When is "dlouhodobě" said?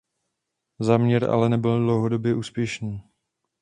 1.79-2.35